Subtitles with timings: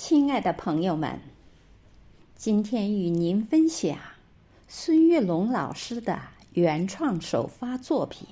[0.00, 1.20] 亲爱的朋友们，
[2.36, 3.98] 今天与您分享
[4.68, 6.20] 孙月龙老师的
[6.52, 8.28] 原创首发作品《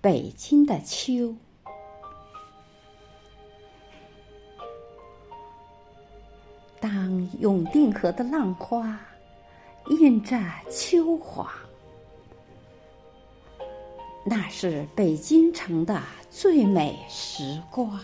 [0.00, 1.12] 北京的秋》。
[6.80, 9.00] 当永定河的浪花
[10.00, 10.36] 映着
[10.68, 11.48] 秋黄，
[14.26, 18.00] 那是北京城的最美时光。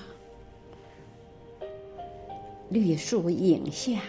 [2.70, 4.00] 绿树影下，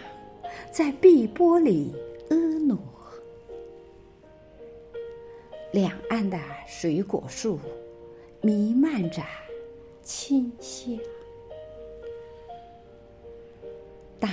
[0.70, 1.92] 在碧波里
[2.30, 2.78] 婀娜。
[5.72, 7.58] 两岸的水果树
[8.40, 9.20] 弥漫着
[10.02, 10.96] 清香。
[14.20, 14.30] 当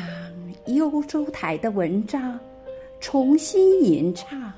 [0.68, 2.40] 幽州台的文章
[3.00, 4.54] 重新吟唱，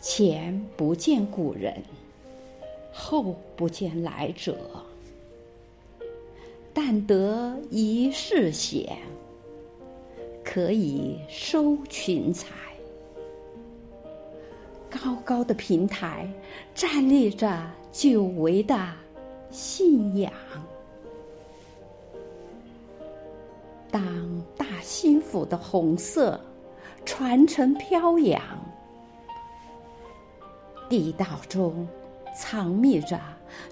[0.00, 1.82] 前不见古人，
[2.92, 4.54] 后不见来者。
[6.88, 8.96] 但得一世闲，
[10.44, 12.54] 可以收群才。
[14.88, 16.32] 高高的平台
[16.76, 18.78] 站立着久违的
[19.50, 20.32] 信仰。
[23.90, 26.40] 当大兴府的红色
[27.04, 28.40] 传承飘扬，
[30.88, 31.88] 地道中
[32.32, 33.20] 藏匿着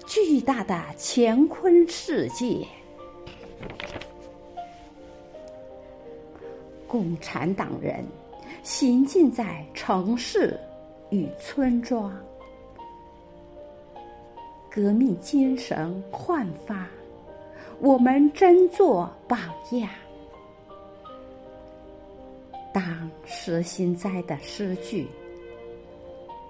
[0.05, 2.67] 巨大的乾坤世界。
[6.95, 8.05] 共产党人
[8.63, 10.57] 行进在城市
[11.09, 12.09] 与村庄，
[14.71, 16.87] 革命精神焕发，
[17.81, 19.37] 我们争做榜
[19.71, 19.89] 样。
[22.71, 25.05] 当诗心斋的诗句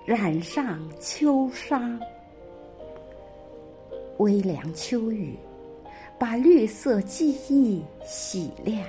[0.06, 2.00] 染上秋殇，
[4.20, 5.36] 微凉秋雨。
[6.18, 8.80] 把绿色记忆洗亮，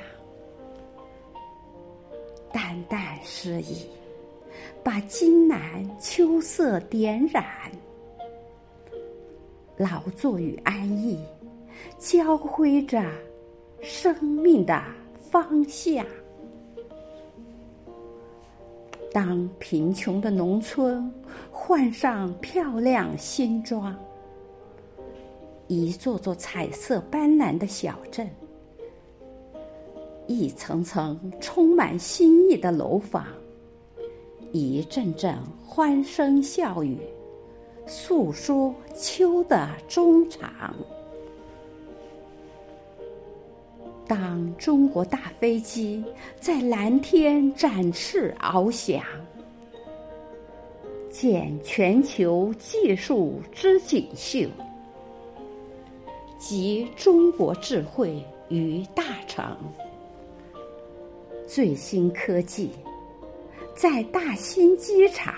[2.56, 3.84] 淡淡诗意，
[4.82, 7.44] 把金兰秋色点染，
[9.76, 11.22] 劳作与安逸
[11.98, 13.04] 交辉着
[13.82, 14.82] 生命的
[15.30, 16.02] 方向。
[19.12, 21.12] 当贫穷的农村
[21.50, 23.94] 换上漂亮新装。
[25.66, 28.26] 一座座彩色斑斓的小镇，
[30.26, 33.24] 一层层充满新意的楼房，
[34.52, 36.98] 一阵阵欢声笑语，
[37.86, 40.74] 诉说秋的衷肠。
[44.08, 46.04] 当中国大飞机
[46.40, 49.02] 在蓝天展翅翱翔，
[51.10, 54.48] 见全球技术之锦绣。
[56.38, 59.56] 集中国智慧于大成，
[61.46, 62.70] 最新科技
[63.74, 65.32] 在大兴机场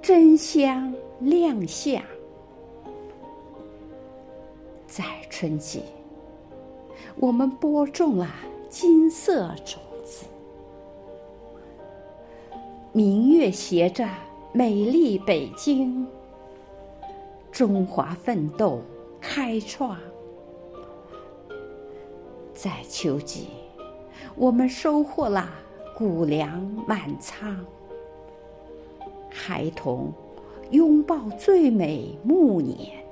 [0.00, 2.00] 争相亮相。
[4.86, 5.82] 在春季，
[7.16, 8.28] 我们播种了
[8.68, 10.26] 金色种子，
[12.92, 14.08] 明月携着
[14.52, 16.06] 美丽北京，
[17.50, 18.80] 中华奋斗
[19.20, 19.98] 开创。
[22.54, 23.48] 在秋季，
[24.36, 25.48] 我们收获了
[25.94, 27.64] 谷粮满仓。
[29.30, 30.12] 孩童
[30.70, 33.04] 拥抱最美暮年，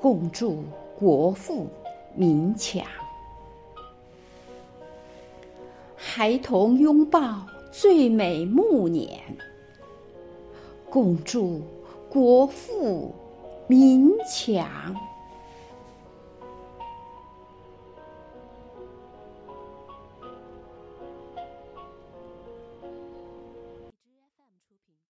[0.00, 0.62] 共祝
[0.98, 1.66] 国富
[2.14, 2.84] 民强。
[5.96, 9.20] 孩童拥抱最美暮年，
[10.88, 11.60] 共祝
[12.08, 13.12] 国富
[13.66, 14.66] 民强。